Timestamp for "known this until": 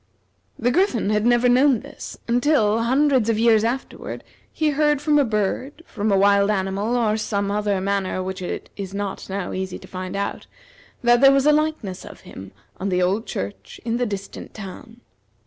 1.47-2.79